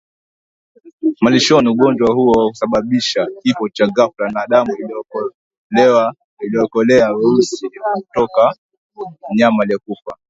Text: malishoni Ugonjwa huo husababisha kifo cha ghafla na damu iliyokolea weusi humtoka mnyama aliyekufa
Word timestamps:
malishoni 1.21 1.67
Ugonjwa 1.69 2.13
huo 2.13 2.47
husababisha 2.49 3.27
kifo 3.41 3.69
cha 3.69 3.87
ghafla 3.87 4.29
na 4.29 4.47
damu 4.47 4.75
iliyokolea 6.39 7.11
weusi 7.13 7.67
humtoka 7.93 8.55
mnyama 9.31 9.63
aliyekufa 9.63 10.17